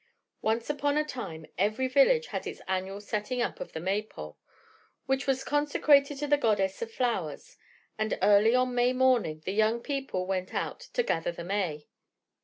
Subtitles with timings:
[0.41, 4.39] Once upon a time every village had its annual setting up of the May pole,
[5.05, 7.55] which was consecrated to the Goddess of Flowers,
[7.99, 11.87] and early on May morning the young people went out to "gather the May."